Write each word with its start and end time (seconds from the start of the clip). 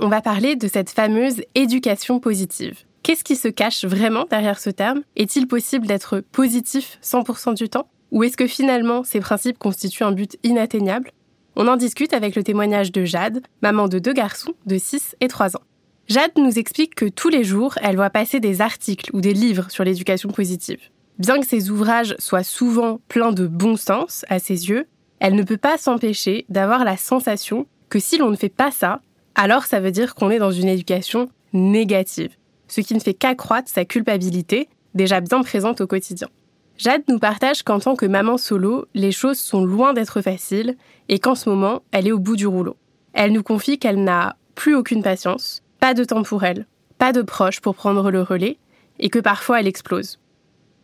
On 0.00 0.08
va 0.08 0.22
parler 0.22 0.56
de 0.56 0.68
cette 0.68 0.90
fameuse 0.90 1.42
éducation 1.54 2.18
positive. 2.18 2.78
Qu'est-ce 3.02 3.24
qui 3.24 3.36
se 3.36 3.48
cache 3.48 3.84
vraiment 3.84 4.24
derrière 4.24 4.58
ce 4.58 4.70
terme? 4.70 5.02
Est-il 5.16 5.46
possible 5.46 5.86
d'être 5.86 6.20
positif 6.20 6.98
100% 7.02 7.54
du 7.56 7.68
temps? 7.68 7.88
Ou 8.10 8.24
est-ce 8.24 8.36
que 8.36 8.46
finalement 8.46 9.04
ces 9.04 9.20
principes 9.20 9.58
constituent 9.58 10.04
un 10.04 10.12
but 10.12 10.38
inatteignable? 10.42 11.10
On 11.56 11.68
en 11.68 11.76
discute 11.76 12.14
avec 12.14 12.36
le 12.36 12.42
témoignage 12.42 12.90
de 12.90 13.04
Jade, 13.04 13.42
maman 13.62 13.88
de 13.88 13.98
deux 13.98 14.12
garçons 14.12 14.54
de 14.64 14.78
6 14.78 15.16
et 15.20 15.28
3 15.28 15.56
ans. 15.56 15.62
Jade 16.08 16.32
nous 16.36 16.58
explique 16.58 16.94
que 16.94 17.06
tous 17.06 17.28
les 17.28 17.44
jours, 17.44 17.74
elle 17.82 17.96
voit 17.96 18.10
passer 18.10 18.40
des 18.40 18.62
articles 18.62 19.10
ou 19.12 19.20
des 19.20 19.34
livres 19.34 19.70
sur 19.70 19.84
l'éducation 19.84 20.30
positive. 20.30 20.80
Bien 21.18 21.38
que 21.38 21.46
ces 21.46 21.70
ouvrages 21.70 22.14
soient 22.18 22.42
souvent 22.42 23.00
pleins 23.08 23.32
de 23.32 23.46
bon 23.46 23.76
sens 23.76 24.24
à 24.28 24.38
ses 24.38 24.70
yeux, 24.70 24.86
elle 25.18 25.34
ne 25.34 25.42
peut 25.42 25.58
pas 25.58 25.76
s'empêcher 25.76 26.46
d'avoir 26.48 26.84
la 26.84 26.96
sensation 26.96 27.66
que 27.90 27.98
si 27.98 28.16
l'on 28.16 28.30
ne 28.30 28.36
fait 28.36 28.48
pas 28.48 28.70
ça, 28.70 29.02
alors 29.40 29.64
ça 29.64 29.80
veut 29.80 29.90
dire 29.90 30.14
qu'on 30.14 30.28
est 30.28 30.38
dans 30.38 30.50
une 30.50 30.68
éducation 30.68 31.30
négative, 31.54 32.36
ce 32.68 32.82
qui 32.82 32.92
ne 32.92 33.00
fait 33.00 33.14
qu'accroître 33.14 33.70
sa 33.70 33.86
culpabilité, 33.86 34.68
déjà 34.94 35.22
bien 35.22 35.42
présente 35.42 35.80
au 35.80 35.86
quotidien. 35.86 36.28
Jade 36.76 37.04
nous 37.08 37.18
partage 37.18 37.62
qu'en 37.62 37.80
tant 37.80 37.96
que 37.96 38.04
maman 38.04 38.36
solo, 38.36 38.84
les 38.92 39.12
choses 39.12 39.38
sont 39.38 39.64
loin 39.64 39.94
d'être 39.94 40.20
faciles 40.20 40.76
et 41.08 41.18
qu'en 41.18 41.34
ce 41.34 41.48
moment, 41.48 41.80
elle 41.90 42.06
est 42.06 42.12
au 42.12 42.18
bout 42.18 42.36
du 42.36 42.46
rouleau. 42.46 42.76
Elle 43.14 43.32
nous 43.32 43.42
confie 43.42 43.78
qu'elle 43.78 44.04
n'a 44.04 44.36
plus 44.56 44.74
aucune 44.74 45.02
patience, 45.02 45.62
pas 45.78 45.94
de 45.94 46.04
temps 46.04 46.22
pour 46.22 46.44
elle, 46.44 46.66
pas 46.98 47.14
de 47.14 47.22
proches 47.22 47.62
pour 47.62 47.74
prendre 47.74 48.10
le 48.10 48.20
relais, 48.20 48.58
et 48.98 49.08
que 49.08 49.20
parfois 49.20 49.60
elle 49.60 49.68
explose. 49.68 50.20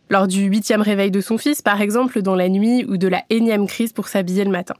Lors 0.09 0.27
du 0.27 0.45
huitième 0.45 0.81
réveil 0.81 1.11
de 1.11 1.21
son 1.21 1.37
fils, 1.37 1.61
par 1.61 1.79
exemple, 1.79 2.23
dans 2.23 2.35
la 2.35 2.49
nuit, 2.49 2.85
ou 2.85 2.97
de 2.97 3.07
la 3.07 3.23
énième 3.29 3.67
crise 3.67 3.93
pour 3.93 4.07
s'habiller 4.07 4.45
le 4.45 4.51
matin. 4.51 4.73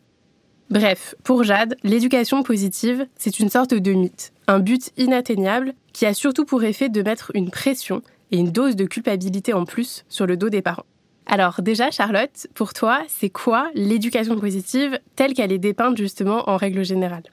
Bref, 0.70 1.16
pour 1.24 1.44
Jade, 1.44 1.78
l'éducation 1.84 2.44
positive, 2.44 3.08
c'est 3.16 3.40
une 3.40 3.50
sorte 3.50 3.74
de 3.74 3.94
mythe, 3.94 4.34
un 4.48 4.60
but 4.60 4.92
inatteignable 4.98 5.74
qui 5.94 6.06
a 6.06 6.14
surtout 6.14 6.44
pour 6.44 6.62
effet 6.66 6.90
de 6.90 7.02
mettre 7.02 7.32
une 7.36 7.50
pression 7.50 8.02
et 8.32 8.38
une 8.38 8.52
dose 8.52 8.76
de 8.76 8.84
culpabilité 8.84 9.54
en 9.54 9.64
plus 9.64 10.04
sur 10.10 10.26
le 10.26 10.36
dos 10.36 10.50
des 10.50 10.62
parents. 10.62 10.86
Alors 11.26 11.62
déjà, 11.62 11.90
Charlotte, 11.90 12.48
pour 12.54 12.74
toi, 12.74 13.02
c'est 13.08 13.30
quoi 13.30 13.70
l'éducation 13.76 14.38
positive 14.38 15.00
telle 15.16 15.34
qu'elle 15.34 15.54
est 15.54 15.58
dépeinte 15.58 15.98
justement 15.98 16.50
en 16.50 16.58
règle 16.58 16.84
générale? 16.84 17.24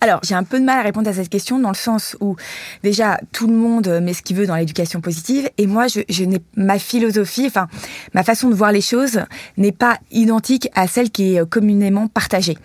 Alors, 0.00 0.20
j'ai 0.22 0.34
un 0.34 0.44
peu 0.44 0.60
de 0.60 0.64
mal 0.66 0.78
à 0.78 0.82
répondre 0.82 1.08
à 1.08 1.14
cette 1.14 1.30
question 1.30 1.58
dans 1.58 1.70
le 1.70 1.74
sens 1.74 2.14
où 2.20 2.36
déjà 2.82 3.18
tout 3.32 3.46
le 3.46 3.54
monde 3.54 3.88
met 4.02 4.12
ce 4.12 4.20
qu'il 4.20 4.36
veut 4.36 4.46
dans 4.46 4.56
l'éducation 4.56 5.00
positive 5.00 5.48
et 5.56 5.66
moi, 5.66 5.86
je, 5.86 6.24
n'ai 6.24 6.42
ma 6.56 6.78
philosophie, 6.78 7.46
enfin 7.46 7.68
ma 8.12 8.22
façon 8.22 8.50
de 8.50 8.54
voir 8.54 8.70
les 8.70 8.82
choses 8.82 9.22
n'est 9.56 9.72
pas 9.72 9.98
identique 10.10 10.68
à 10.74 10.88
celle 10.88 11.10
qui 11.10 11.36
est 11.36 11.48
communément 11.48 12.08
partagée. 12.08 12.58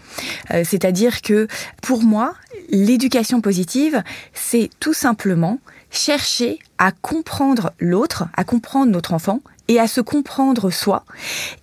Euh, 0.51 0.63
C'est-à-dire 0.65 1.21
que 1.21 1.47
pour 1.81 2.03
moi, 2.03 2.33
l'éducation 2.71 3.39
positive, 3.39 4.03
c'est 4.33 4.69
tout 4.81 4.93
simplement 4.93 5.59
chercher 5.91 6.59
à 6.77 6.91
comprendre 6.91 7.71
l'autre, 7.79 8.25
à 8.35 8.43
comprendre 8.43 8.91
notre 8.91 9.13
enfant 9.13 9.39
et 9.69 9.79
à 9.79 9.87
se 9.87 10.01
comprendre 10.01 10.69
soi 10.69 11.05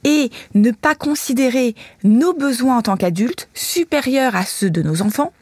et 0.05 0.31
ne 0.55 0.71
pas 0.71 0.95
considérer 0.95 1.75
nos 2.05 2.33
besoins 2.33 2.79
en 2.79 2.83
tant 2.83 2.97
qu'adultes 2.97 3.51
supérieurs 3.53 4.35
à 4.35 4.45
ceux 4.45 4.71
de 4.71 4.81
nos 4.81 5.03
enfants, 5.03 5.33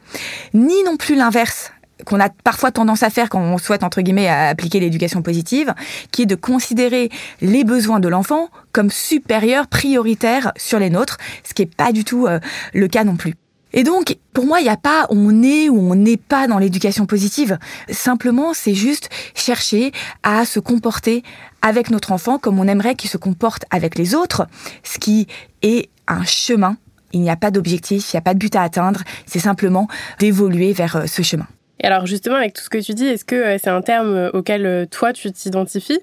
ni 0.53 0.83
non 0.83 0.97
plus 0.97 1.15
l'inverse 1.15 1.71
qu'on 2.05 2.19
a 2.19 2.29
parfois 2.29 2.71
tendance 2.71 3.03
à 3.03 3.09
faire 3.09 3.29
quand 3.29 3.39
on 3.39 3.57
souhaite 3.57 3.83
entre 3.83 4.01
guillemets 4.01 4.27
appliquer 4.27 4.81
l'éducation 4.81 5.21
positive, 5.21 5.73
qui 6.11 6.23
est 6.23 6.25
de 6.25 6.35
considérer 6.35 7.09
les 7.41 7.63
besoins 7.63 8.01
de 8.01 8.09
l'enfant 8.09 8.49
comme 8.73 8.91
supérieurs, 8.91 9.67
prioritaires 9.67 10.51
sur 10.57 10.79
les 10.79 10.89
nôtres, 10.89 11.17
ce 11.43 11.53
qui 11.53 11.61
n'est 11.61 11.67
pas 11.67 11.93
du 11.93 12.03
tout 12.03 12.27
euh, 12.27 12.39
le 12.73 12.87
cas 12.89 13.05
non 13.05 13.15
plus. 13.15 13.35
Et 13.75 13.83
donc, 13.83 14.17
pour 14.33 14.45
moi, 14.45 14.61
il 14.61 14.63
n'y 14.63 14.69
a 14.69 14.77
pas 14.77 15.05
on 15.09 15.43
est 15.43 15.69
ou 15.69 15.77
on 15.77 15.95
n'est 15.95 16.17
pas 16.17 16.47
dans 16.47 16.57
l'éducation 16.57 17.05
positive. 17.05 17.59
Simplement, 17.89 18.53
c'est 18.53 18.73
juste 18.73 19.09
chercher 19.35 19.91
à 20.23 20.45
se 20.45 20.59
comporter 20.59 21.23
avec 21.61 21.91
notre 21.91 22.13
enfant 22.13 22.39
comme 22.39 22.57
on 22.57 22.67
aimerait 22.67 22.95
qu'il 22.95 23.09
se 23.09 23.17
comporte 23.17 23.65
avec 23.69 23.97
les 23.97 24.15
autres, 24.15 24.47
ce 24.83 24.97
qui 24.97 25.27
est 25.61 25.89
un 26.07 26.23
chemin. 26.23 26.77
Il 27.11 27.21
n'y 27.21 27.29
a 27.29 27.35
pas 27.35 27.51
d'objectif, 27.51 28.13
il 28.13 28.15
n'y 28.15 28.19
a 28.19 28.21
pas 28.21 28.33
de 28.33 28.39
but 28.39 28.55
à 28.55 28.61
atteindre, 28.61 29.01
c'est 29.25 29.39
simplement 29.39 29.87
d'évoluer 30.19 30.73
vers 30.73 30.95
euh, 30.95 31.05
ce 31.05 31.21
chemin. 31.21 31.47
Et 31.79 31.85
alors 31.85 32.05
justement, 32.05 32.35
avec 32.35 32.53
tout 32.53 32.61
ce 32.61 32.69
que 32.69 32.77
tu 32.77 32.93
dis, 32.93 33.05
est-ce 33.05 33.25
que 33.25 33.35
euh, 33.35 33.57
c'est 33.61 33.69
un 33.69 33.81
terme 33.81 34.31
auquel 34.33 34.65
euh, 34.65 34.85
toi 34.85 35.11
tu 35.11 35.31
t'identifies? 35.31 35.99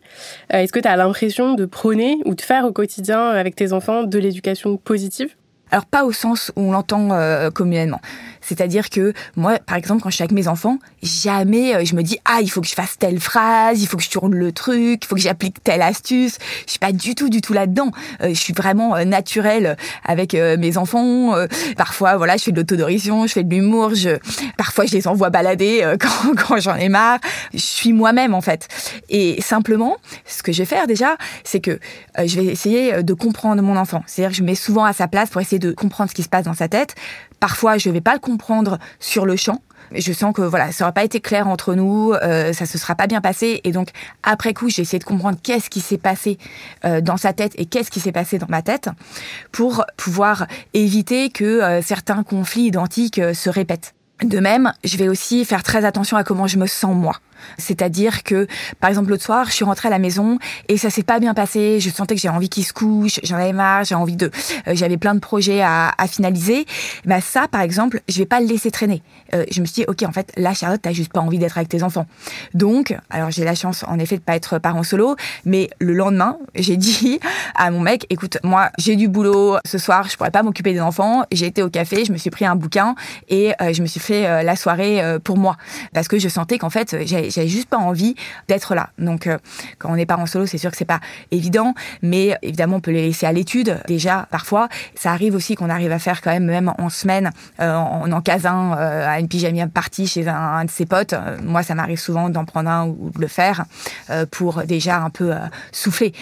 Est-ce 0.50 0.72
que 0.72 0.80
tu 0.80 0.88
as 0.88 0.96
l'impression 0.96 1.54
de 1.54 1.64
prôner 1.64 2.18
ou 2.24 2.34
de 2.34 2.40
faire 2.40 2.64
au 2.64 2.72
quotidien 2.72 3.30
avec 3.30 3.56
tes 3.56 3.72
enfants 3.72 4.04
de 4.04 4.18
l'éducation 4.18 4.76
positive? 4.76 5.34
Alors 5.72 5.86
pas 5.86 6.04
au 6.04 6.12
sens 6.12 6.52
où 6.54 6.60
on 6.62 6.72
l'entend 6.72 7.08
euh, 7.12 7.50
communément. 7.50 8.00
C'est-à-dire 8.42 8.90
que 8.90 9.14
moi, 9.36 9.58
par 9.64 9.76
exemple, 9.76 10.02
quand 10.02 10.10
je 10.10 10.16
suis 10.16 10.22
avec 10.22 10.32
mes 10.32 10.48
enfants, 10.48 10.78
jamais 11.02 11.74
euh, 11.74 11.84
je 11.84 11.94
me 11.94 12.02
dis 12.02 12.18
ah 12.24 12.40
il 12.42 12.50
faut 12.50 12.60
que 12.60 12.66
je 12.66 12.74
fasse 12.74 12.98
telle 12.98 13.20
phrase, 13.20 13.80
il 13.80 13.86
faut 13.86 13.96
que 13.96 14.02
je 14.02 14.10
tourne 14.10 14.34
le 14.34 14.52
truc, 14.52 15.00
il 15.02 15.06
faut 15.06 15.14
que 15.14 15.20
j'applique 15.20 15.62
telle 15.64 15.80
astuce. 15.80 16.38
Je 16.66 16.72
suis 16.72 16.78
pas 16.78 16.92
du 16.92 17.14
tout, 17.14 17.30
du 17.30 17.40
tout 17.40 17.52
là-dedans. 17.52 17.90
Euh, 18.22 18.28
je 18.28 18.34
suis 18.34 18.52
vraiment 18.52 18.96
euh, 18.96 19.04
naturelle 19.04 19.76
avec 20.04 20.34
mes 20.34 20.76
enfants. 20.76 21.34
parfois, 21.76 22.16
voilà, 22.16 22.36
je 22.36 22.44
fais 22.44 22.52
de 22.52 22.56
l'autodorision, 22.56 23.26
je 23.26 23.32
fais 23.32 23.44
de 23.44 23.50
l'humour. 23.50 23.94
Je, 23.94 24.18
parfois, 24.56 24.84
je 24.84 24.92
les 24.92 25.06
envoie 25.06 25.30
balader 25.30 25.94
quand, 26.00 26.34
quand 26.36 26.60
j'en 26.60 26.76
ai 26.76 26.88
marre. 26.88 27.18
Je 27.54 27.58
suis 27.58 27.92
moi-même 27.92 28.34
en 28.34 28.40
fait. 28.40 28.68
Et 29.08 29.40
simplement, 29.40 29.96
ce 30.26 30.42
que 30.42 30.52
je 30.52 30.58
vais 30.58 30.64
faire 30.64 30.86
déjà, 30.86 31.16
c'est 31.44 31.60
que 31.60 31.78
je 32.18 32.40
vais 32.40 32.46
essayer 32.46 33.02
de 33.02 33.14
comprendre 33.14 33.62
mon 33.62 33.76
enfant. 33.76 34.02
C'est-à-dire 34.06 34.30
que 34.30 34.36
je 34.36 34.42
me 34.42 34.48
mets 34.48 34.54
souvent 34.54 34.84
à 34.84 34.92
sa 34.92 35.06
place 35.06 35.30
pour 35.30 35.40
essayer 35.40 35.58
de 35.62 35.72
comprendre 35.72 36.10
ce 36.10 36.14
qui 36.14 36.22
se 36.22 36.28
passe 36.28 36.44
dans 36.44 36.54
sa 36.54 36.68
tête. 36.68 36.94
Parfois, 37.40 37.78
je 37.78 37.88
vais 37.88 38.00
pas 38.00 38.12
le 38.14 38.18
comprendre 38.18 38.78
sur 39.00 39.24
le 39.24 39.36
champ. 39.36 39.62
Je 39.94 40.12
sens 40.12 40.32
que 40.34 40.42
voilà, 40.42 40.72
ça 40.72 40.84
n'aura 40.84 40.92
pas 40.92 41.04
été 41.04 41.20
clair 41.20 41.48
entre 41.48 41.74
nous, 41.74 42.12
euh, 42.12 42.52
ça 42.52 42.66
se 42.66 42.78
sera 42.78 42.94
pas 42.94 43.06
bien 43.06 43.20
passé, 43.20 43.60
et 43.64 43.72
donc 43.72 43.90
après 44.22 44.54
coup, 44.54 44.70
j'ai 44.70 44.82
essayé 44.82 44.98
de 44.98 45.04
comprendre 45.04 45.38
qu'est-ce 45.42 45.68
qui 45.68 45.80
s'est 45.80 45.98
passé 45.98 46.38
euh, 46.84 47.00
dans 47.00 47.18
sa 47.18 47.32
tête 47.32 47.52
et 47.56 47.66
qu'est-ce 47.66 47.90
qui 47.90 48.00
s'est 48.00 48.12
passé 48.12 48.38
dans 48.38 48.46
ma 48.48 48.62
tête, 48.62 48.88
pour 49.50 49.84
pouvoir 49.96 50.46
éviter 50.72 51.28
que 51.28 51.44
euh, 51.44 51.82
certains 51.82 52.22
conflits 52.22 52.66
identiques 52.66 53.18
euh, 53.18 53.34
se 53.34 53.50
répètent. 53.50 53.94
De 54.22 54.38
même, 54.38 54.72
je 54.84 54.96
vais 54.96 55.08
aussi 55.08 55.44
faire 55.44 55.62
très 55.62 55.84
attention 55.84 56.16
à 56.16 56.24
comment 56.24 56.46
je 56.46 56.56
me 56.56 56.66
sens 56.66 56.94
moi. 56.94 57.16
C'est-à-dire 57.58 58.22
que, 58.22 58.46
par 58.80 58.90
exemple, 58.90 59.10
l'autre 59.10 59.24
soir, 59.24 59.46
je 59.46 59.52
suis 59.52 59.64
rentrée 59.64 59.88
à 59.88 59.90
la 59.90 59.98
maison 59.98 60.38
et 60.68 60.76
ça 60.76 60.90
s'est 60.90 61.02
pas 61.02 61.20
bien 61.20 61.34
passé. 61.34 61.80
Je 61.80 61.90
sentais 61.90 62.14
que 62.14 62.20
j'avais 62.20 62.36
envie 62.36 62.48
qu'il 62.48 62.64
se 62.64 62.72
couche, 62.72 63.20
j'en 63.22 63.36
avais 63.36 63.52
marre, 63.52 63.84
j'avais 63.84 64.00
envie 64.00 64.16
de, 64.16 64.30
euh, 64.66 64.74
j'avais 64.74 64.96
plein 64.96 65.14
de 65.14 65.20
projets 65.20 65.62
à, 65.62 65.92
à 65.96 66.06
finaliser. 66.06 66.66
Bah 67.04 67.20
ça, 67.20 67.48
par 67.48 67.60
exemple, 67.60 68.00
je 68.08 68.18
vais 68.18 68.26
pas 68.26 68.40
le 68.40 68.46
laisser 68.46 68.70
traîner. 68.70 69.02
Euh, 69.34 69.44
je 69.50 69.60
me 69.60 69.66
suis 69.66 69.82
dit, 69.82 69.84
ok, 69.88 70.02
en 70.02 70.12
fait, 70.12 70.32
là, 70.36 70.54
Charlotte, 70.54 70.80
t'as 70.82 70.92
juste 70.92 71.12
pas 71.12 71.20
envie 71.20 71.38
d'être 71.38 71.56
avec 71.56 71.68
tes 71.68 71.82
enfants. 71.82 72.06
Donc, 72.54 72.96
alors 73.10 73.30
j'ai 73.30 73.44
la 73.44 73.54
chance, 73.54 73.84
en 73.88 73.98
effet, 73.98 74.16
de 74.16 74.22
pas 74.22 74.36
être 74.36 74.58
parent 74.58 74.82
solo, 74.82 75.16
mais 75.44 75.70
le 75.78 75.94
lendemain, 75.94 76.36
j'ai 76.54 76.76
dit 76.76 77.20
à 77.54 77.70
mon 77.70 77.80
mec, 77.80 78.06
écoute, 78.10 78.38
moi, 78.42 78.70
j'ai 78.78 78.96
du 78.96 79.08
boulot 79.08 79.56
ce 79.64 79.78
soir, 79.78 80.08
je 80.08 80.16
pourrais 80.16 80.30
pas 80.30 80.42
m'occuper 80.42 80.72
des 80.72 80.80
enfants. 80.80 81.24
J'ai 81.32 81.46
été 81.46 81.62
au 81.62 81.70
café, 81.70 82.04
je 82.04 82.12
me 82.12 82.18
suis 82.18 82.30
pris 82.30 82.44
un 82.44 82.56
bouquin 82.56 82.94
et 83.28 83.52
euh, 83.60 83.72
je 83.72 83.82
me 83.82 83.86
suis 83.86 84.00
fait 84.00 84.26
euh, 84.26 84.42
la 84.42 84.56
soirée 84.56 85.02
euh, 85.02 85.18
pour 85.18 85.36
moi 85.36 85.56
parce 85.94 86.08
que 86.08 86.18
je 86.18 86.28
sentais 86.28 86.58
qu'en 86.58 86.70
fait, 86.70 86.96
j'ai 87.04 87.31
j'avais 87.32 87.48
juste 87.48 87.68
pas 87.68 87.78
envie 87.78 88.14
d'être 88.48 88.74
là. 88.74 88.90
Donc, 88.98 89.26
euh, 89.26 89.38
quand 89.78 89.90
on 89.90 89.96
est 89.96 90.06
parent 90.06 90.26
solo, 90.26 90.46
c'est 90.46 90.58
sûr 90.58 90.70
que 90.70 90.76
c'est 90.76 90.84
pas 90.84 91.00
évident, 91.30 91.74
mais 92.02 92.36
évidemment, 92.42 92.76
on 92.76 92.80
peut 92.80 92.90
les 92.90 93.02
laisser 93.02 93.26
à 93.26 93.32
l'étude. 93.32 93.78
Déjà, 93.88 94.26
parfois, 94.30 94.68
ça 94.94 95.12
arrive 95.12 95.34
aussi 95.34 95.54
qu'on 95.54 95.70
arrive 95.70 95.92
à 95.92 95.98
faire 95.98 96.20
quand 96.22 96.30
même, 96.30 96.46
même 96.46 96.72
en 96.78 96.88
semaine, 96.88 97.30
euh, 97.60 97.74
en, 97.74 98.10
en 98.10 98.20
casin, 98.20 98.76
euh, 98.78 99.08
à 99.08 99.18
une 99.20 99.28
pyjama 99.28 99.66
partie 99.68 100.06
chez 100.06 100.28
un, 100.28 100.34
un 100.34 100.64
de 100.64 100.70
ses 100.70 100.86
potes. 100.86 101.14
Moi, 101.42 101.62
ça 101.62 101.74
m'arrive 101.74 101.98
souvent 101.98 102.28
d'en 102.30 102.44
prendre 102.44 102.70
un 102.70 102.86
ou 102.86 103.10
de 103.14 103.20
le 103.20 103.28
faire 103.28 103.64
pour 104.30 104.62
déjà 104.64 104.98
un 104.98 105.10
peu 105.10 105.32
souffler. 105.72 106.12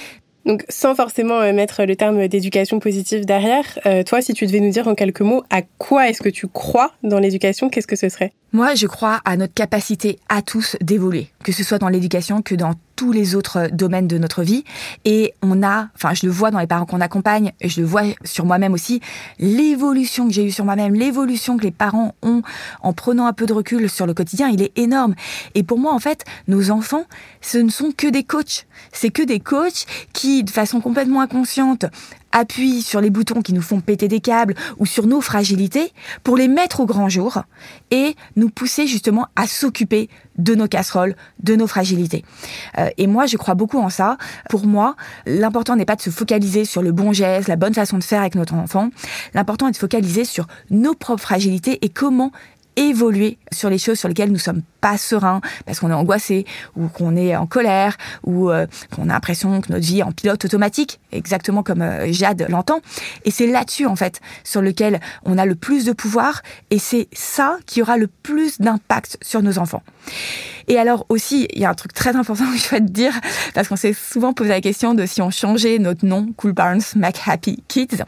Donc, 0.46 0.64
sans 0.68 0.94
forcément 0.94 1.40
euh, 1.40 1.52
mettre 1.52 1.84
le 1.84 1.96
terme 1.96 2.26
d'éducation 2.28 2.78
positive 2.80 3.26
derrière, 3.26 3.78
euh, 3.86 4.02
toi, 4.02 4.22
si 4.22 4.32
tu 4.32 4.46
devais 4.46 4.60
nous 4.60 4.70
dire 4.70 4.88
en 4.88 4.94
quelques 4.94 5.20
mots 5.20 5.42
à 5.50 5.62
quoi 5.78 6.08
est-ce 6.08 6.22
que 6.22 6.28
tu 6.28 6.46
crois 6.48 6.92
dans 7.02 7.18
l'éducation, 7.18 7.68
qu'est-ce 7.68 7.86
que 7.86 7.96
ce 7.96 8.08
serait? 8.08 8.32
Moi, 8.52 8.74
je 8.74 8.86
crois 8.86 9.20
à 9.24 9.36
notre 9.36 9.54
capacité 9.54 10.18
à 10.28 10.42
tous 10.42 10.76
d'évoluer, 10.80 11.28
que 11.44 11.52
ce 11.52 11.62
soit 11.62 11.78
dans 11.78 11.88
l'éducation 11.88 12.42
que 12.42 12.54
dans 12.54 12.72
tous 13.00 13.12
les 13.12 13.34
autres 13.34 13.70
domaines 13.72 14.08
de 14.08 14.18
notre 14.18 14.42
vie. 14.42 14.62
Et 15.06 15.32
on 15.40 15.62
a, 15.62 15.88
enfin, 15.94 16.12
je 16.12 16.26
le 16.26 16.32
vois 16.32 16.50
dans 16.50 16.58
les 16.58 16.66
parents 16.66 16.84
qu'on 16.84 17.00
accompagne, 17.00 17.52
et 17.62 17.70
je 17.70 17.80
le 17.80 17.86
vois 17.86 18.02
sur 18.24 18.44
moi-même 18.44 18.74
aussi, 18.74 19.00
l'évolution 19.38 20.28
que 20.28 20.34
j'ai 20.34 20.44
eue 20.44 20.50
sur 20.50 20.66
moi-même, 20.66 20.92
l'évolution 20.92 21.56
que 21.56 21.62
les 21.62 21.70
parents 21.70 22.14
ont 22.20 22.42
en 22.82 22.92
prenant 22.92 23.24
un 23.24 23.32
peu 23.32 23.46
de 23.46 23.54
recul 23.54 23.88
sur 23.88 24.04
le 24.04 24.12
quotidien, 24.12 24.50
il 24.50 24.60
est 24.60 24.76
énorme. 24.76 25.14
Et 25.54 25.62
pour 25.62 25.78
moi, 25.78 25.94
en 25.94 25.98
fait, 25.98 26.26
nos 26.46 26.70
enfants, 26.70 27.06
ce 27.40 27.56
ne 27.56 27.70
sont 27.70 27.90
que 27.90 28.06
des 28.06 28.22
coachs. 28.22 28.66
C'est 28.92 29.08
que 29.08 29.22
des 29.22 29.40
coachs 29.40 29.86
qui, 30.12 30.44
de 30.44 30.50
façon 30.50 30.82
complètement 30.82 31.22
inconsciente, 31.22 31.86
appuient 32.32 32.82
sur 32.82 33.00
les 33.00 33.10
boutons 33.10 33.42
qui 33.42 33.52
nous 33.52 33.62
font 33.62 33.80
péter 33.80 34.08
des 34.08 34.20
câbles 34.20 34.54
ou 34.78 34.86
sur 34.86 35.06
nos 35.06 35.20
fragilités 35.20 35.92
pour 36.22 36.36
les 36.36 36.48
mettre 36.48 36.80
au 36.80 36.86
grand 36.86 37.08
jour 37.08 37.42
et 37.90 38.14
nous 38.36 38.50
pousser 38.50 38.86
justement 38.86 39.28
à 39.36 39.46
s'occuper 39.46 40.08
de 40.38 40.54
nos 40.54 40.68
casseroles, 40.68 41.16
de 41.42 41.54
nos 41.54 41.66
fragilités. 41.66 42.24
Euh, 42.78 42.88
et 42.96 43.06
moi, 43.06 43.26
je 43.26 43.36
crois 43.36 43.54
beaucoup 43.54 43.78
en 43.78 43.90
ça. 43.90 44.16
Pour 44.48 44.66
moi, 44.66 44.96
l'important 45.26 45.76
n'est 45.76 45.84
pas 45.84 45.96
de 45.96 46.02
se 46.02 46.10
focaliser 46.10 46.64
sur 46.64 46.82
le 46.82 46.92
bon 46.92 47.12
geste, 47.12 47.48
la 47.48 47.56
bonne 47.56 47.74
façon 47.74 47.98
de 47.98 48.04
faire 48.04 48.20
avec 48.20 48.34
notre 48.34 48.54
enfant. 48.54 48.90
L'important 49.34 49.68
est 49.68 49.72
de 49.72 49.76
focaliser 49.76 50.24
sur 50.24 50.46
nos 50.70 50.94
propres 50.94 51.22
fragilités 51.22 51.84
et 51.84 51.88
comment 51.88 52.32
évoluer 52.76 53.38
sur 53.52 53.70
les 53.70 53.78
choses 53.78 53.98
sur 53.98 54.08
lesquelles 54.08 54.32
nous 54.32 54.38
sommes 54.38 54.62
pas 54.80 54.96
sereins 54.96 55.40
parce 55.66 55.80
qu'on 55.80 55.90
est 55.90 55.94
angoissé 55.94 56.46
ou 56.76 56.88
qu'on 56.88 57.16
est 57.16 57.36
en 57.36 57.46
colère 57.46 57.96
ou 58.24 58.50
euh, 58.50 58.66
qu'on 58.94 59.04
a 59.04 59.12
l'impression 59.12 59.60
que 59.60 59.72
notre 59.72 59.84
vie 59.84 60.00
est 60.00 60.02
en 60.02 60.12
pilote 60.12 60.44
automatique, 60.44 61.00
exactement 61.12 61.62
comme 61.62 61.82
euh, 61.82 62.12
Jade 62.12 62.46
l'entend. 62.48 62.80
Et 63.24 63.30
c'est 63.30 63.46
là-dessus 63.46 63.86
en 63.86 63.96
fait 63.96 64.20
sur 64.44 64.62
lequel 64.62 65.00
on 65.24 65.38
a 65.38 65.46
le 65.46 65.54
plus 65.54 65.84
de 65.84 65.92
pouvoir 65.92 66.42
et 66.70 66.78
c'est 66.78 67.08
ça 67.12 67.58
qui 67.66 67.82
aura 67.82 67.96
le 67.96 68.06
plus 68.06 68.60
d'impact 68.60 69.18
sur 69.22 69.42
nos 69.42 69.58
enfants. 69.58 69.82
Et 70.68 70.78
alors 70.78 71.04
aussi, 71.08 71.48
il 71.52 71.60
y 71.60 71.64
a 71.64 71.70
un 71.70 71.74
truc 71.74 71.92
très 71.92 72.14
important 72.16 72.44
que 72.52 72.56
je 72.56 72.70
dois 72.70 72.78
te 72.78 72.84
dire 72.84 73.12
parce 73.54 73.68
qu'on 73.68 73.76
s'est 73.76 73.92
souvent 73.92 74.32
posé 74.32 74.50
la 74.50 74.60
question 74.60 74.94
de 74.94 75.04
si 75.06 75.20
on 75.20 75.30
changeait 75.30 75.78
notre 75.78 76.06
nom 76.06 76.28
Cool 76.36 76.54
Parents 76.54 76.78
Make 76.96 77.20
Happy 77.26 77.62
Kids 77.68 78.04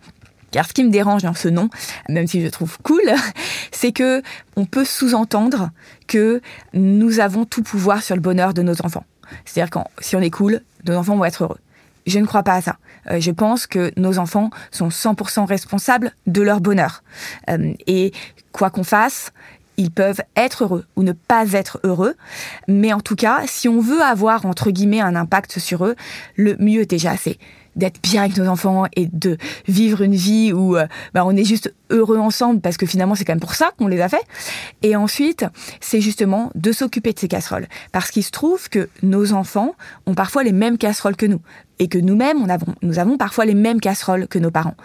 car 0.52 0.68
ce 0.68 0.72
qui 0.72 0.84
me 0.84 0.90
dérange 0.90 1.22
dans 1.22 1.34
ce 1.34 1.48
nom, 1.48 1.68
même 2.08 2.28
si 2.28 2.40
je 2.40 2.48
trouve 2.48 2.78
cool, 2.82 3.02
c'est 3.72 3.90
que 3.90 4.22
on 4.54 4.64
peut 4.64 4.84
sous-entendre 4.84 5.70
que 6.06 6.40
nous 6.74 7.18
avons 7.18 7.44
tout 7.44 7.62
pouvoir 7.62 8.02
sur 8.02 8.14
le 8.14 8.20
bonheur 8.20 8.54
de 8.54 8.62
nos 8.62 8.80
enfants. 8.82 9.04
C'est-à-dire 9.44 9.70
que 9.70 9.78
si 10.00 10.14
on 10.14 10.20
est 10.20 10.30
cool, 10.30 10.60
nos 10.86 10.94
enfants 10.94 11.16
vont 11.16 11.24
être 11.24 11.42
heureux. 11.42 11.58
Je 12.06 12.18
ne 12.18 12.26
crois 12.26 12.42
pas 12.42 12.54
à 12.54 12.60
ça. 12.60 12.76
Euh, 13.10 13.20
je 13.20 13.30
pense 13.30 13.66
que 13.66 13.92
nos 13.96 14.18
enfants 14.18 14.50
sont 14.70 14.88
100% 14.88 15.46
responsables 15.46 16.12
de 16.26 16.42
leur 16.42 16.60
bonheur. 16.60 17.02
Euh, 17.48 17.72
et 17.86 18.12
quoi 18.52 18.70
qu'on 18.70 18.84
fasse, 18.84 19.32
ils 19.76 19.90
peuvent 19.90 20.20
être 20.36 20.64
heureux 20.64 20.84
ou 20.96 21.02
ne 21.02 21.12
pas 21.12 21.52
être 21.52 21.80
heureux. 21.84 22.14
Mais 22.68 22.92
en 22.92 23.00
tout 23.00 23.16
cas, 23.16 23.42
si 23.46 23.68
on 23.68 23.80
veut 23.80 24.02
avoir, 24.02 24.46
entre 24.46 24.70
guillemets, 24.70 25.00
un 25.00 25.16
impact 25.16 25.58
sur 25.58 25.86
eux, 25.86 25.96
le 26.36 26.56
mieux 26.58 26.82
est 26.82 26.90
déjà 26.90 27.12
assez 27.12 27.38
d'être 27.76 28.00
bien 28.02 28.22
avec 28.22 28.36
nos 28.36 28.46
enfants 28.46 28.84
et 28.96 29.08
de 29.12 29.36
vivre 29.66 30.02
une 30.02 30.14
vie 30.14 30.52
où 30.52 30.76
euh, 30.76 30.86
bah, 31.14 31.24
on 31.24 31.36
est 31.36 31.44
juste 31.44 31.74
heureux 31.92 32.18
ensemble 32.18 32.60
parce 32.60 32.76
que 32.76 32.86
finalement 32.86 33.14
c'est 33.14 33.24
quand 33.24 33.32
même 33.32 33.40
pour 33.40 33.54
ça 33.54 33.70
qu'on 33.78 33.88
les 33.88 34.00
a 34.00 34.08
fait. 34.08 34.22
Et 34.82 34.96
ensuite, 34.96 35.44
c'est 35.80 36.00
justement 36.00 36.50
de 36.54 36.72
s'occuper 36.72 37.12
de 37.12 37.18
ces 37.18 37.28
casseroles 37.28 37.68
parce 37.92 38.10
qu'il 38.10 38.24
se 38.24 38.30
trouve 38.30 38.68
que 38.68 38.88
nos 39.02 39.32
enfants 39.32 39.74
ont 40.06 40.14
parfois 40.14 40.42
les 40.42 40.52
mêmes 40.52 40.78
casseroles 40.78 41.16
que 41.16 41.26
nous 41.26 41.40
et 41.82 41.88
que 41.88 41.98
nous-mêmes, 41.98 42.46
nous 42.82 42.98
avons 43.00 43.16
parfois 43.16 43.44
les 43.44 43.54
mêmes 43.54 43.80
casseroles 43.80 44.28
que 44.28 44.38
nos 44.38 44.52
parents. 44.52 44.76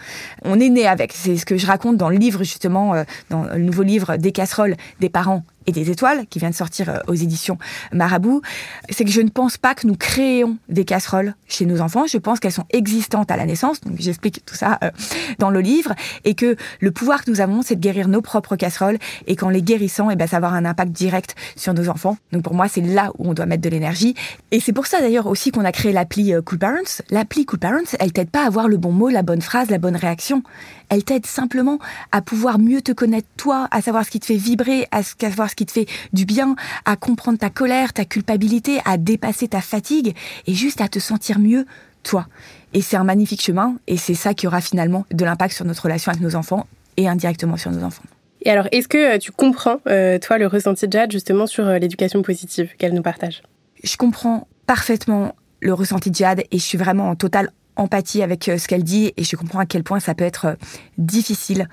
On 0.43 0.59
est 0.59 0.69
né 0.69 0.87
avec. 0.87 1.13
C'est 1.13 1.37
ce 1.37 1.45
que 1.45 1.55
je 1.55 1.67
raconte 1.67 1.97
dans 1.97 2.09
le 2.09 2.17
livre, 2.17 2.43
justement, 2.43 2.95
euh, 2.95 3.03
dans 3.29 3.43
le 3.43 3.59
nouveau 3.59 3.83
livre 3.83 4.17
des 4.17 4.31
casseroles 4.31 4.75
des 4.99 5.09
parents 5.09 5.43
et 5.67 5.71
des 5.71 5.91
étoiles, 5.91 6.25
qui 6.27 6.39
vient 6.39 6.49
de 6.49 6.55
sortir 6.55 6.89
euh, 6.89 6.97
aux 7.07 7.13
éditions 7.13 7.59
Marabout, 7.91 8.41
c'est 8.89 9.03
que 9.03 9.11
je 9.11 9.21
ne 9.21 9.29
pense 9.29 9.57
pas 9.57 9.75
que 9.75 9.85
nous 9.85 9.95
créons 9.95 10.57
des 10.69 10.85
casseroles 10.85 11.35
chez 11.47 11.65
nos 11.65 11.81
enfants. 11.81 12.07
Je 12.07 12.17
pense 12.17 12.39
qu'elles 12.39 12.53
sont 12.53 12.65
existantes 12.71 13.29
à 13.29 13.37
la 13.37 13.45
naissance. 13.45 13.81
Donc 13.81 13.97
j'explique 13.99 14.43
tout 14.45 14.55
ça 14.55 14.79
euh, 14.83 14.89
dans 15.37 15.51
le 15.51 15.59
livre. 15.59 15.93
Et 16.23 16.33
que 16.33 16.55
le 16.79 16.91
pouvoir 16.97 17.23
que 17.23 17.29
nous 17.31 17.41
avons, 17.41 17.61
c'est 17.61 17.75
de 17.75 17.79
guérir 17.79 18.07
nos 18.07 18.21
propres 18.21 18.55
casseroles. 18.55 18.97
Et 19.27 19.35
qu'en 19.35 19.49
les 19.49 19.61
guérissant, 19.61 20.09
et 20.09 20.13
eh 20.13 20.15
ben, 20.15 20.27
ça 20.27 20.39
va 20.39 20.47
avoir 20.47 20.53
un 20.53 20.65
impact 20.65 20.91
direct 20.91 21.35
sur 21.55 21.73
nos 21.73 21.89
enfants. 21.89 22.17
Donc 22.31 22.43
pour 22.43 22.53
moi, 22.53 22.67
c'est 22.67 22.81
là 22.81 23.11
où 23.17 23.29
on 23.29 23.33
doit 23.33 23.45
mettre 23.45 23.61
de 23.61 23.69
l'énergie. 23.69 24.15
Et 24.51 24.59
c'est 24.59 24.73
pour 24.73 24.87
ça 24.87 24.99
d'ailleurs 24.99 25.27
aussi 25.27 25.51
qu'on 25.51 25.65
a 25.65 25.71
créé 25.71 25.91
l'appli 25.91 26.33
Cool 26.45 26.57
Parents. 26.57 27.01
L'appli 27.11 27.45
Cool 27.45 27.59
Parents, 27.59 27.95
elle 27.99 28.11
t'aide 28.11 28.29
pas 28.29 28.43
à 28.43 28.47
avoir 28.47 28.67
le 28.67 28.77
bon 28.77 28.91
mot, 28.91 29.09
la 29.09 29.23
bonne 29.23 29.41
phrase, 29.41 29.69
la 29.69 29.77
bonne 29.77 29.95
réaction. 29.95 30.43
Elle 30.89 31.03
t'aide 31.03 31.25
simplement 31.25 31.79
à 32.11 32.21
pouvoir 32.21 32.59
mieux 32.59 32.81
te 32.81 32.91
connaître 32.91 33.27
toi, 33.37 33.67
à 33.71 33.81
savoir 33.81 34.05
ce 34.05 34.09
qui 34.09 34.19
te 34.19 34.25
fait 34.25 34.35
vibrer, 34.35 34.87
à 34.91 35.03
savoir 35.03 35.49
ce 35.49 35.55
qui 35.55 35.65
te 35.65 35.71
fait 35.71 35.87
du 36.13 36.25
bien, 36.25 36.55
à 36.85 36.95
comprendre 36.95 37.37
ta 37.37 37.49
colère, 37.49 37.93
ta 37.93 38.05
culpabilité, 38.05 38.79
à 38.85 38.97
dépasser 38.97 39.49
ta 39.49 39.61
fatigue 39.61 40.15
et 40.47 40.53
juste 40.53 40.81
à 40.81 40.87
te 40.87 40.99
sentir 40.99 41.39
mieux 41.39 41.65
toi. 42.03 42.27
Et 42.73 42.81
c'est 42.81 42.97
un 42.97 43.03
magnifique 43.03 43.41
chemin 43.41 43.75
et 43.87 43.97
c'est 43.97 44.13
ça 44.13 44.33
qui 44.33 44.47
aura 44.47 44.61
finalement 44.61 45.05
de 45.11 45.25
l'impact 45.25 45.53
sur 45.53 45.65
notre 45.65 45.83
relation 45.83 46.11
avec 46.11 46.21
nos 46.21 46.35
enfants 46.35 46.67
et 46.97 47.07
indirectement 47.07 47.57
sur 47.57 47.71
nos 47.71 47.83
enfants. 47.83 48.03
Et 48.41 48.49
alors, 48.49 48.67
est-ce 48.71 48.87
que 48.87 49.15
euh, 49.15 49.17
tu 49.17 49.31
comprends, 49.31 49.79
euh, 49.87 50.19
toi, 50.19 50.37
le 50.37 50.47
ressenti 50.47 50.87
de 50.87 50.93
Jade 50.93 51.11
justement 51.11 51.47
sur 51.47 51.67
euh, 51.67 51.79
l'éducation 51.79 52.21
positive 52.21 52.71
qu'elle 52.77 52.93
nous 52.93 53.01
partage? 53.01 53.41
Je 53.83 53.97
comprends 53.97 54.47
parfaitement 54.65 55.35
le 55.59 55.73
ressenti 55.73 56.11
de 56.11 56.15
Jade 56.15 56.41
et 56.51 56.57
je 56.57 56.63
suis 56.63 56.77
vraiment 56.77 57.09
en 57.09 57.15
totale 57.15 57.51
empathie 57.75 58.23
avec 58.23 58.45
ce 58.45 58.67
qu'elle 58.67 58.83
dit 58.83 59.13
et 59.17 59.23
je 59.23 59.35
comprends 59.35 59.59
à 59.59 59.65
quel 59.65 59.83
point 59.83 59.99
ça 59.99 60.15
peut 60.15 60.23
être 60.23 60.57
difficile. 60.97 61.69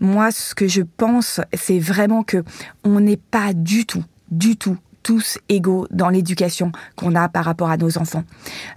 Moi, 0.00 0.30
ce 0.30 0.54
que 0.54 0.68
je 0.68 0.82
pense, 0.82 1.40
c'est 1.54 1.78
vraiment 1.78 2.22
que 2.22 2.44
on 2.84 3.00
n'est 3.00 3.16
pas 3.16 3.52
du 3.52 3.86
tout, 3.86 4.04
du 4.30 4.56
tout 4.56 4.76
tous 5.02 5.38
égaux 5.48 5.86
dans 5.92 6.08
l'éducation 6.08 6.72
qu'on 6.96 7.14
a 7.14 7.28
par 7.28 7.44
rapport 7.44 7.70
à 7.70 7.76
nos 7.76 7.96
enfants. 7.96 8.24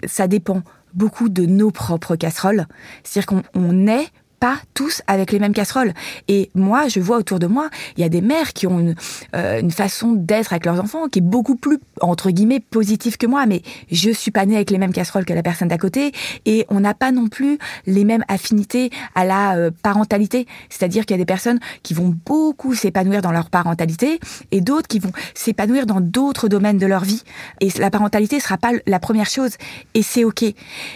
Ça 0.05 0.27
dépend 0.27 0.61
beaucoup 0.93 1.27
de 1.27 1.47
nos 1.47 1.71
propres 1.71 2.15
casseroles. 2.15 2.67
C'est-à-dire 3.03 3.41
qu'on 3.53 3.87
est 3.87 4.09
pas 4.39 4.57
tous 4.73 5.01
avec 5.07 5.31
les 5.31 5.39
mêmes 5.39 5.53
casseroles. 5.53 5.93
Et 6.27 6.49
moi, 6.55 6.87
je 6.87 6.99
vois 6.99 7.17
autour 7.17 7.39
de 7.39 7.47
moi, 7.47 7.69
il 7.97 8.01
y 8.01 8.03
a 8.03 8.09
des 8.09 8.21
mères 8.21 8.53
qui 8.53 8.67
ont 8.67 8.79
une, 8.79 8.95
euh, 9.35 9.59
une 9.59 9.71
façon 9.71 10.13
d'être 10.13 10.53
avec 10.53 10.65
leurs 10.65 10.79
enfants 10.79 11.07
qui 11.07 11.19
est 11.19 11.23
beaucoup 11.23 11.55
plus, 11.55 11.79
entre 12.01 12.31
guillemets, 12.31 12.59
positive 12.59 13.17
que 13.17 13.27
moi. 13.27 13.45
Mais 13.45 13.61
je 13.91 14.09
suis 14.11 14.31
pas 14.31 14.45
née 14.45 14.55
avec 14.55 14.71
les 14.71 14.77
mêmes 14.77 14.93
casseroles 14.93 15.25
que 15.25 15.33
la 15.33 15.43
personne 15.43 15.67
d'à 15.67 15.77
côté. 15.77 16.11
Et 16.45 16.65
on 16.69 16.79
n'a 16.79 16.93
pas 16.93 17.11
non 17.11 17.27
plus 17.27 17.57
les 17.85 18.05
mêmes 18.05 18.23
affinités 18.27 18.91
à 19.15 19.25
la 19.25 19.55
euh, 19.55 19.71
parentalité. 19.83 20.47
C'est-à-dire 20.69 21.05
qu'il 21.05 21.15
y 21.15 21.19
a 21.19 21.21
des 21.21 21.25
personnes 21.25 21.59
qui 21.83 21.93
vont 21.93 22.15
beaucoup 22.25 22.75
s'épanouir 22.75 23.21
dans 23.21 23.31
leur 23.31 23.49
parentalité 23.49 24.19
et 24.51 24.61
d'autres 24.61 24.87
qui 24.87 24.99
vont 24.99 25.11
s'épanouir 25.33 25.85
dans 25.85 26.01
d'autres 26.01 26.47
domaines 26.47 26.77
de 26.77 26.85
leur 26.85 27.03
vie. 27.03 27.23
Et 27.61 27.69
la 27.77 27.89
parentalité 27.89 28.39
sera 28.39 28.57
pas 28.57 28.71
la 28.85 28.99
première 28.99 29.29
chose. 29.29 29.51
Et 29.93 30.03
c'est 30.03 30.23
OK. 30.23 30.43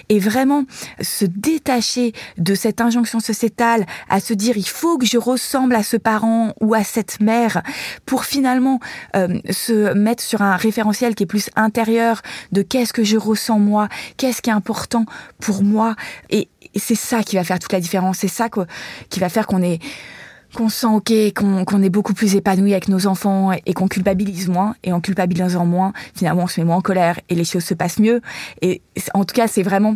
Et 0.10 0.20
vraiment, 0.20 0.64
se 1.02 1.26
détacher 1.26 2.14
de 2.38 2.56
cette 2.56 2.82
injonction 2.82 3.20
s'étale 3.34 3.86
à 4.10 4.20
se 4.20 4.34
dire 4.34 4.58
il 4.58 4.68
faut 4.68 4.98
que 4.98 5.06
je 5.06 5.18
ressemble 5.18 5.76
à 5.76 5.84
ce 5.84 5.98
parent 5.98 6.54
ou 6.62 6.74
à 6.74 6.84
cette 6.84 7.20
mère 7.20 7.62
pour 8.06 8.26
finalement 8.26 8.80
euh, 9.16 9.40
se 9.50 9.94
mettre 9.94 10.24
sur 10.24 10.42
un 10.42 10.56
référentiel 10.56 11.16
qui 11.16 11.24
est 11.24 11.28
plus 11.28 11.50
intérieur 11.56 12.22
de 12.52 12.62
qu'est-ce 12.62 12.94
que 12.94 13.04
je 13.04 13.18
ressens 13.18 13.60
moi, 13.60 13.90
qu'est-ce 14.18 14.42
qui 14.42 14.50
est 14.50 14.54
important 14.54 15.06
pour 15.40 15.64
moi 15.64 15.96
et, 16.30 16.50
c'est 16.76 16.96
ça 16.96 17.22
qui 17.22 17.36
va 17.36 17.44
faire 17.44 17.60
toute 17.60 17.72
la 17.72 17.80
différence, 17.80 18.18
c'est 18.20 18.28
ça 18.28 18.48
qui 19.10 19.20
va 19.20 19.30
faire 19.30 19.46
qu'on 19.46 19.62
est 19.62 19.80
qu'on 20.56 20.70
sent 20.70 20.88
ok, 20.88 21.12
qu'on 21.36 21.84
est 21.84 21.90
beaucoup 21.90 22.14
plus 22.14 22.36
épanoui 22.36 22.74
avec 22.74 22.88
nos 22.88 23.08
enfants 23.08 23.52
et 23.52 23.74
qu'on 23.74 23.88
culpabilise 23.88 24.48
moins. 24.48 24.76
Et 24.84 24.94
en 24.94 25.02
culpabilisant 25.02 25.66
moins, 25.66 25.94
finalement, 26.16 26.44
on 26.44 26.48
se 26.48 26.62
met 26.62 26.66
moins 26.66 26.78
en 26.78 26.82
colère 26.82 27.20
et 27.30 27.36
les 27.36 27.44
choses 27.44 27.64
se 27.64 27.74
passent 27.74 28.00
mieux. 28.00 28.22
Et 28.62 28.82
en 29.14 29.26
tout 29.26 29.34
cas, 29.34 29.48
c'est 29.48 29.64
vraiment 29.64 29.96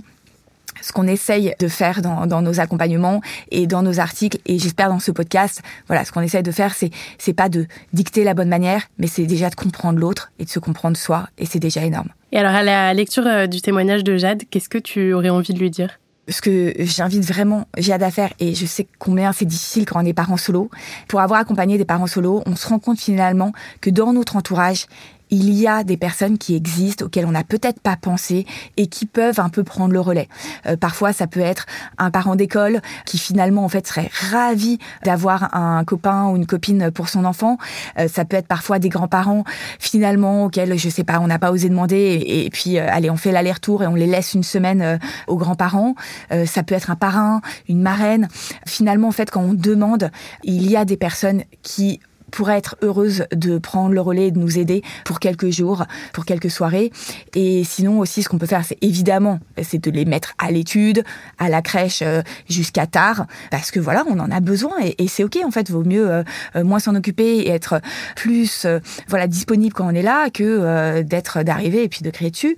ce 0.81 0.91
qu'on 0.91 1.07
essaye 1.07 1.53
de 1.59 1.67
faire 1.67 2.01
dans, 2.01 2.27
dans, 2.27 2.41
nos 2.41 2.59
accompagnements 2.59 3.21
et 3.51 3.67
dans 3.67 3.81
nos 3.81 3.99
articles 3.99 4.37
et 4.45 4.59
j'espère 4.59 4.89
dans 4.89 4.99
ce 4.99 5.11
podcast 5.11 5.61
voilà 5.87 6.05
ce 6.05 6.11
qu'on 6.11 6.21
essaye 6.21 6.43
de 6.43 6.51
faire 6.51 6.73
c'est 6.73 6.91
c'est 7.17 7.33
pas 7.33 7.49
de 7.49 7.65
dicter 7.93 8.23
la 8.23 8.33
bonne 8.33 8.49
manière 8.49 8.83
mais 8.97 9.07
c'est 9.07 9.25
déjà 9.25 9.49
de 9.49 9.55
comprendre 9.55 9.99
l'autre 9.99 10.31
et 10.39 10.45
de 10.45 10.49
se 10.49 10.59
comprendre 10.59 10.97
soi 10.97 11.27
et 11.37 11.45
c'est 11.45 11.59
déjà 11.59 11.83
énorme. 11.83 12.09
Et 12.31 12.37
alors 12.37 12.53
à 12.53 12.63
la 12.63 12.93
lecture 12.93 13.25
euh, 13.25 13.47
du 13.47 13.61
témoignage 13.61 14.03
de 14.03 14.17
Jade 14.17 14.43
qu'est-ce 14.49 14.69
que 14.69 14.77
tu 14.77 15.13
aurais 15.13 15.29
envie 15.29 15.53
de 15.53 15.59
lui 15.59 15.69
dire? 15.69 15.99
Ce 16.29 16.41
que 16.41 16.73
j'invite 16.79 17.23
vraiment 17.23 17.67
Jade 17.77 18.03
à 18.03 18.11
faire, 18.11 18.33
et 18.41 18.53
je 18.53 18.65
sais 18.65 18.85
combien 18.99 19.31
c'est 19.31 19.45
difficile 19.45 19.85
quand 19.85 20.03
on 20.03 20.05
est 20.05 20.11
parent 20.11 20.35
solo, 20.35 20.69
pour 21.07 21.21
avoir 21.21 21.39
accompagné 21.39 21.77
des 21.77 21.85
parents 21.85 22.05
solo, 22.07 22.43
on 22.45 22.57
se 22.57 22.67
rend 22.67 22.79
compte 22.79 22.99
finalement 22.99 23.53
que 23.79 23.89
dans 23.89 24.11
notre 24.11 24.35
entourage, 24.35 24.87
il 25.29 25.53
y 25.53 25.67
a 25.67 25.83
des 25.83 25.97
personnes 25.97 26.37
qui 26.37 26.55
existent 26.55 27.05
auxquelles 27.05 27.25
on 27.25 27.31
n'a 27.31 27.43
peut-être 27.43 27.79
pas 27.79 27.95
pensé 27.95 28.45
et 28.77 28.87
qui 28.87 29.05
peuvent 29.05 29.39
un 29.39 29.49
peu 29.49 29.63
prendre 29.63 29.93
le 29.93 29.99
relais. 29.99 30.27
Euh, 30.65 30.77
parfois, 30.77 31.13
ça 31.13 31.27
peut 31.27 31.39
être 31.39 31.65
un 31.97 32.11
parent 32.11 32.35
d'école 32.35 32.81
qui 33.05 33.17
finalement 33.17 33.65
en 33.65 33.69
fait 33.69 33.87
serait 33.87 34.09
ravi 34.31 34.79
d'avoir 35.03 35.55
un 35.55 35.83
copain 35.83 36.27
ou 36.29 36.35
une 36.35 36.45
copine 36.45 36.91
pour 36.91 37.09
son 37.09 37.25
enfant. 37.25 37.57
Euh, 37.99 38.07
ça 38.07 38.25
peut 38.25 38.37
être 38.37 38.47
parfois 38.47 38.79
des 38.79 38.89
grands-parents 38.89 39.43
finalement 39.79 40.45
auxquels 40.45 40.77
je 40.77 40.89
sais 40.89 41.03
pas, 41.03 41.19
on 41.19 41.27
n'a 41.27 41.39
pas 41.39 41.51
osé 41.51 41.69
demander 41.69 42.23
et, 42.25 42.49
puis 42.49 42.77
euh, 42.77 42.87
allez, 42.89 43.09
on 43.09 43.17
fait 43.17 43.31
l'aller-retour 43.31 43.83
et 43.83 43.87
on 43.87 43.95
les 43.95 44.07
laisse 44.07 44.33
une 44.33 44.43
semaine 44.43 44.99
aux 45.27 45.37
grands-parents. 45.37 45.95
ça 46.45 46.63
peut 46.63 46.75
être 46.75 46.91
un 46.91 46.95
parrain, 46.95 47.41
une 47.67 47.81
marraine. 47.81 48.27
Finalement, 48.65 49.07
en 49.07 49.11
fait, 49.11 49.29
quand 49.31 49.41
on 49.41 49.53
demande, 49.53 50.11
il 50.43 50.69
y 50.69 50.75
a 50.75 50.85
des 50.85 50.97
personnes 50.97 51.43
qui 51.61 51.99
pourrait 52.31 52.57
être 52.57 52.75
heureuse 52.81 53.25
de 53.31 53.57
prendre 53.57 53.93
le 53.93 54.01
relais 54.01 54.31
de 54.31 54.39
nous 54.39 54.57
aider 54.59 54.83
pour 55.05 55.19
quelques 55.19 55.49
jours, 55.49 55.85
pour 56.13 56.25
quelques 56.25 56.51
soirées. 56.51 56.91
Et 57.35 57.63
sinon 57.63 57.99
aussi, 57.99 58.23
ce 58.23 58.29
qu'on 58.29 58.37
peut 58.37 58.47
faire, 58.47 58.65
c'est 58.65 58.77
évidemment, 58.81 59.39
c'est 59.61 59.83
de 59.83 59.91
les 59.91 60.05
mettre 60.05 60.33
à 60.37 60.51
l'étude, 60.51 61.03
à 61.37 61.49
la 61.49 61.61
crèche 61.61 62.01
euh, 62.01 62.21
jusqu'à 62.49 62.87
tard, 62.87 63.27
parce 63.51 63.71
que 63.71 63.79
voilà, 63.79 64.03
on 64.09 64.19
en 64.19 64.31
a 64.31 64.39
besoin 64.39 64.75
et, 64.81 65.07
c'est 65.07 65.23
ok 65.23 65.37
en 65.45 65.51
fait. 65.51 65.69
Vaut 65.69 65.83
mieux 65.83 66.09
euh, 66.09 66.23
euh, 66.55 66.63
moins 66.63 66.79
s'en 66.79 66.95
occuper 66.95 67.37
et 67.37 67.49
être 67.49 67.81
plus 68.15 68.67
voilà 69.07 69.27
disponible 69.27 69.73
quand 69.73 69.87
on 69.87 69.95
est 69.95 70.01
là 70.01 70.29
que 70.29 71.01
d'être 71.01 71.43
d'arriver 71.43 71.83
et 71.83 71.89
puis 71.89 72.01
de 72.01 72.09
créer 72.09 72.29
dessus. 72.29 72.57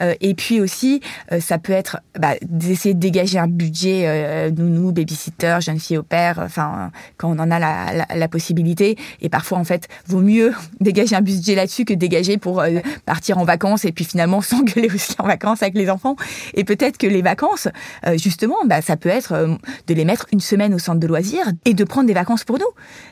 et 0.00 0.34
puis 0.34 0.60
aussi, 0.60 1.00
ça 1.40 1.58
peut 1.58 1.72
être 1.72 1.98
bah, 2.18 2.34
d'essayer 2.42 2.94
de 2.94 3.00
dégager 3.00 3.38
un 3.38 3.46
budget 3.46 4.50
nounou, 4.50 4.92
babysitter, 4.92 5.58
jeune 5.60 5.78
fille 5.78 5.98
au 5.98 6.02
père, 6.02 6.38
enfin 6.38 6.90
quand 7.16 7.28
on 7.28 7.38
en 7.38 7.50
a 7.50 7.58
la, 7.58 8.06
la 8.14 8.28
possibilité 8.28 8.96
et 9.20 9.28
parfois, 9.28 9.58
en 9.58 9.64
fait, 9.64 9.88
vaut 10.06 10.20
mieux 10.20 10.52
dégager 10.80 11.16
un 11.16 11.20
budget 11.20 11.54
là-dessus 11.54 11.84
que 11.84 11.94
dégager 11.94 12.38
pour 12.38 12.60
euh, 12.60 12.80
partir 13.04 13.38
en 13.38 13.44
vacances 13.44 13.84
et 13.84 13.92
puis 13.92 14.04
finalement 14.04 14.40
s'engueuler 14.42 14.90
aussi 14.94 15.14
en 15.18 15.26
vacances 15.26 15.62
avec 15.62 15.74
les 15.74 15.90
enfants. 15.90 16.16
Et 16.54 16.64
peut-être 16.64 16.98
que 16.98 17.06
les 17.06 17.22
vacances, 17.22 17.68
euh, 18.06 18.16
justement, 18.16 18.56
bah, 18.66 18.82
ça 18.82 18.96
peut 18.96 19.08
être 19.08 19.32
euh, 19.32 19.54
de 19.86 19.94
les 19.94 20.04
mettre 20.04 20.26
une 20.32 20.40
semaine 20.40 20.74
au 20.74 20.78
centre 20.78 21.00
de 21.00 21.06
loisirs 21.06 21.46
et 21.64 21.74
de 21.74 21.84
prendre 21.84 22.06
des 22.06 22.14
vacances 22.14 22.44
pour 22.44 22.58
nous. 22.58 22.66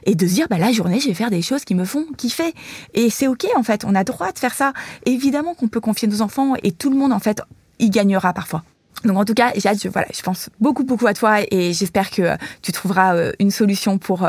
Et 0.05 0.15
de 0.15 0.27
se 0.27 0.35
dire, 0.35 0.47
bah, 0.49 0.59
la 0.59 0.73
journée, 0.73 1.01
je 1.01 1.09
vais 1.09 1.15
faire 1.15 1.31
des 1.31 1.43
choses 1.43 1.65
qui 1.65 1.75
me 1.75 1.85
font 1.85 2.07
kiffer. 2.17 2.55
Et 2.95 3.11
c'est 3.11 3.27
OK, 3.27 3.47
en 3.57 3.63
fait. 3.63 3.85
On 3.85 3.95
a 3.95 4.05
droit 4.05 4.33
de 4.33 4.39
faire 4.39 4.55
ça. 4.55 4.73
Évidemment 5.07 5.55
qu'on 5.55 5.69
peut 5.69 5.81
confier 5.81 6.09
nos 6.09 6.23
enfants 6.23 6.55
et 6.63 6.73
tout 6.73 6.91
le 6.91 6.97
monde, 6.97 7.13
en 7.13 7.19
fait, 7.19 7.41
y 7.79 7.91
gagnera 7.91 8.33
parfois. 8.33 8.63
Donc 9.05 9.19
en 9.19 9.25
tout 9.25 9.35
cas, 9.35 9.53
Jade, 9.57 9.79
je, 9.83 9.89
voilà, 9.89 10.07
je 10.15 10.23
pense 10.23 10.49
beaucoup 10.61 10.85
beaucoup 10.85 11.07
à 11.07 11.13
toi 11.13 11.41
et 11.51 11.75
j'espère 11.75 12.11
que 12.11 12.37
tu 12.63 12.73
trouveras 12.73 13.33
une 13.39 13.51
solution 13.51 13.99
pour 13.99 14.27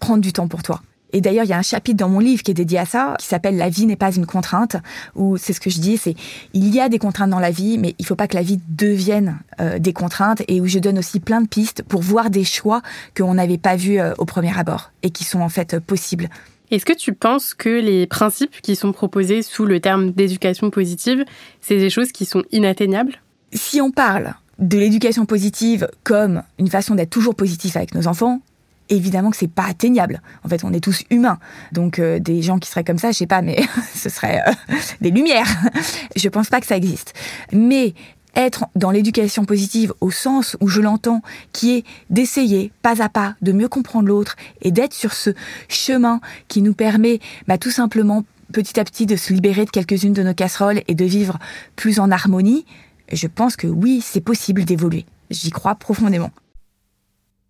prendre 0.00 0.22
du 0.22 0.32
temps 0.32 0.48
pour 0.48 0.62
toi. 0.62 0.80
Et 1.14 1.20
d'ailleurs, 1.20 1.44
il 1.44 1.48
y 1.48 1.52
a 1.52 1.58
un 1.58 1.62
chapitre 1.62 1.96
dans 1.96 2.08
mon 2.08 2.18
livre 2.18 2.42
qui 2.42 2.50
est 2.50 2.54
dédié 2.54 2.80
à 2.80 2.86
ça, 2.86 3.14
qui 3.20 3.26
s'appelle 3.26 3.56
La 3.56 3.68
vie 3.68 3.86
n'est 3.86 3.94
pas 3.94 4.12
une 4.12 4.26
contrainte, 4.26 4.76
où 5.14 5.36
c'est 5.36 5.52
ce 5.52 5.60
que 5.60 5.70
je 5.70 5.78
dis, 5.78 5.96
c'est 5.96 6.16
il 6.52 6.74
y 6.74 6.80
a 6.80 6.88
des 6.88 6.98
contraintes 6.98 7.30
dans 7.30 7.38
la 7.38 7.52
vie, 7.52 7.78
mais 7.78 7.94
il 8.00 8.04
faut 8.04 8.16
pas 8.16 8.26
que 8.26 8.34
la 8.34 8.42
vie 8.42 8.58
devienne 8.68 9.38
euh, 9.60 9.78
des 9.78 9.92
contraintes, 9.92 10.42
et 10.48 10.60
où 10.60 10.66
je 10.66 10.80
donne 10.80 10.98
aussi 10.98 11.20
plein 11.20 11.40
de 11.40 11.46
pistes 11.46 11.84
pour 11.84 12.02
voir 12.02 12.30
des 12.30 12.42
choix 12.42 12.82
qu'on 13.16 13.34
n'avait 13.34 13.58
pas 13.58 13.76
vus 13.76 14.00
euh, 14.00 14.12
au 14.18 14.24
premier 14.24 14.58
abord, 14.58 14.90
et 15.04 15.10
qui 15.10 15.22
sont 15.22 15.40
en 15.40 15.48
fait 15.48 15.74
euh, 15.74 15.80
possibles. 15.80 16.28
Est-ce 16.72 16.84
que 16.84 16.92
tu 16.92 17.12
penses 17.12 17.54
que 17.54 17.68
les 17.68 18.08
principes 18.08 18.60
qui 18.60 18.74
sont 18.74 18.90
proposés 18.90 19.42
sous 19.42 19.66
le 19.66 19.78
terme 19.78 20.10
d'éducation 20.10 20.70
positive, 20.70 21.24
c'est 21.60 21.78
des 21.78 21.90
choses 21.90 22.10
qui 22.10 22.24
sont 22.24 22.42
inatteignables? 22.50 23.20
Si 23.52 23.80
on 23.80 23.92
parle 23.92 24.34
de 24.58 24.78
l'éducation 24.78 25.26
positive 25.26 25.88
comme 26.02 26.42
une 26.58 26.68
façon 26.68 26.96
d'être 26.96 27.10
toujours 27.10 27.36
positif 27.36 27.76
avec 27.76 27.94
nos 27.94 28.08
enfants, 28.08 28.40
évidemment 28.88 29.30
que 29.30 29.36
c'est 29.36 29.48
pas 29.48 29.64
atteignable. 29.64 30.20
En 30.44 30.48
fait, 30.48 30.64
on 30.64 30.72
est 30.72 30.80
tous 30.80 31.02
humains. 31.10 31.38
Donc 31.72 31.98
euh, 31.98 32.18
des 32.18 32.42
gens 32.42 32.58
qui 32.58 32.68
seraient 32.68 32.84
comme 32.84 32.98
ça, 32.98 33.12
je 33.12 33.18
sais 33.18 33.26
pas, 33.26 33.42
mais 33.42 33.60
ce 33.94 34.08
serait 34.08 34.42
euh, 34.46 34.74
des 35.00 35.10
lumières. 35.10 35.48
je 36.16 36.28
pense 36.28 36.48
pas 36.48 36.60
que 36.60 36.66
ça 36.66 36.76
existe. 36.76 37.14
Mais 37.52 37.94
être 38.36 38.66
dans 38.74 38.90
l'éducation 38.90 39.44
positive 39.44 39.92
au 40.00 40.10
sens 40.10 40.56
où 40.60 40.68
je 40.68 40.80
l'entends, 40.80 41.22
qui 41.52 41.76
est 41.76 41.84
d'essayer 42.10 42.72
pas 42.82 43.02
à 43.02 43.08
pas 43.08 43.36
de 43.42 43.52
mieux 43.52 43.68
comprendre 43.68 44.08
l'autre 44.08 44.36
et 44.62 44.70
d'être 44.70 44.94
sur 44.94 45.12
ce 45.12 45.30
chemin 45.68 46.20
qui 46.48 46.62
nous 46.62 46.74
permet 46.74 47.20
bah, 47.46 47.58
tout 47.58 47.70
simplement 47.70 48.24
petit 48.52 48.78
à 48.78 48.84
petit 48.84 49.06
de 49.06 49.16
se 49.16 49.32
libérer 49.32 49.64
de 49.64 49.70
quelques-unes 49.70 50.12
de 50.12 50.22
nos 50.22 50.34
casseroles 50.34 50.82
et 50.88 50.94
de 50.94 51.04
vivre 51.04 51.38
plus 51.76 51.98
en 51.98 52.10
harmonie, 52.10 52.64
je 53.12 53.26
pense 53.26 53.56
que 53.56 53.66
oui, 53.66 54.00
c'est 54.02 54.20
possible 54.20 54.64
d'évoluer. 54.64 55.06
J'y 55.30 55.50
crois 55.50 55.74
profondément. 55.74 56.30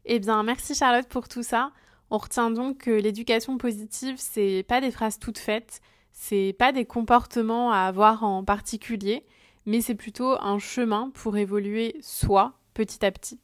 Eh 0.07 0.19
bien, 0.19 0.43
merci 0.43 0.75
Charlotte 0.75 1.09
pour 1.09 1.29
tout 1.29 1.43
ça. 1.43 1.71
On 2.11 2.19
retient 2.19 2.51
donc 2.51 2.79
que 2.79 2.91
l'éducation 2.91 3.57
positive, 3.57 4.17
c'est 4.19 4.63
pas 4.69 4.83
des 4.83 4.91
phrases 4.91 5.19
toutes 5.19 5.39
faites, 5.39 5.81
c'est 6.13 6.55
pas 6.59 6.73
des 6.73 6.85
comportements 6.85 7.73
à 7.73 7.79
avoir 7.79 8.23
en 8.23 8.45
particulier, 8.45 9.25
mais 9.65 9.81
c'est 9.81 9.95
plutôt 9.95 10.37
un 10.43 10.59
chemin 10.59 11.11
pour 11.15 11.39
évoluer 11.39 11.97
soi 12.03 12.53
petit 12.75 13.05
à 13.05 13.11
petit. 13.11 13.41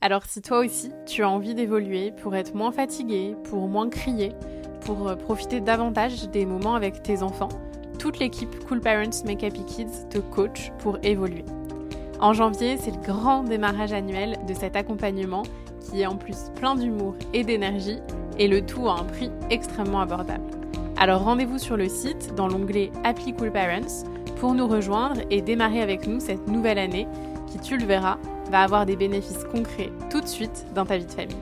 Alors 0.00 0.24
si 0.24 0.40
toi 0.40 0.60
aussi 0.60 0.90
tu 1.06 1.22
as 1.22 1.28
envie 1.28 1.54
d'évoluer 1.54 2.12
pour 2.12 2.34
être 2.34 2.54
moins 2.54 2.72
fatigué, 2.72 3.36
pour 3.44 3.68
moins 3.68 3.90
crier, 3.90 4.32
pour 4.80 5.08
euh, 5.08 5.16
profiter 5.16 5.60
davantage 5.60 6.30
des 6.30 6.46
moments 6.46 6.74
avec 6.74 7.02
tes 7.02 7.22
enfants, 7.22 7.50
toute 7.98 8.18
l'équipe 8.18 8.58
Cool 8.66 8.80
Parents 8.80 9.24
Make 9.26 9.44
Happy 9.44 9.64
Kids 9.66 10.08
te 10.10 10.18
coach 10.18 10.72
pour 10.78 10.98
évoluer. 11.02 11.44
En 12.20 12.32
janvier, 12.32 12.78
c'est 12.78 12.90
le 12.90 13.00
grand 13.00 13.44
démarrage 13.44 13.92
annuel 13.92 14.38
de 14.48 14.54
cet 14.54 14.76
accompagnement 14.76 15.42
qui 15.84 16.02
est 16.02 16.06
en 16.06 16.16
plus 16.16 16.50
plein 16.56 16.74
d'humour 16.74 17.14
et 17.32 17.44
d'énergie, 17.44 17.98
et 18.38 18.48
le 18.48 18.64
tout 18.64 18.88
à 18.88 19.00
un 19.00 19.04
prix 19.04 19.30
extrêmement 19.50 20.00
abordable. 20.00 20.44
Alors 20.96 21.22
rendez-vous 21.22 21.58
sur 21.58 21.76
le 21.76 21.88
site 21.88 22.34
dans 22.34 22.48
l'onglet 22.48 22.90
Apply 23.04 23.34
Cool 23.34 23.52
Parents 23.52 24.04
pour 24.40 24.54
nous 24.54 24.66
rejoindre 24.66 25.20
et 25.30 25.42
démarrer 25.42 25.80
avec 25.80 26.06
nous 26.06 26.20
cette 26.20 26.46
nouvelle 26.48 26.78
année 26.78 27.08
qui, 27.46 27.58
tu 27.58 27.76
le 27.76 27.84
verras, 27.84 28.18
va 28.50 28.62
avoir 28.62 28.86
des 28.86 28.96
bénéfices 28.96 29.44
concrets 29.44 29.90
tout 30.10 30.20
de 30.20 30.26
suite 30.26 30.66
dans 30.74 30.84
ta 30.84 30.96
vie 30.96 31.06
de 31.06 31.10
famille. 31.10 31.36